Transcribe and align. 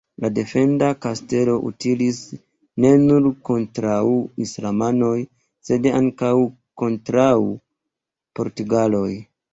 La 0.23 0.29
defenda 0.35 0.87
kastelo 1.05 1.57
utilis 1.69 2.21
ne 2.85 2.91
nur 3.03 3.27
kontraŭ 3.51 3.99
islamanoj, 4.47 5.13
sed 5.69 5.87
ankaŭ 6.01 6.35
kontraŭ 6.83 7.31
portugaloj. 8.41 9.09